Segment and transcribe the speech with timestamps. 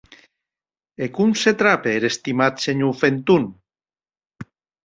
[1.03, 3.49] E com se trape er estimat senhor Fenton?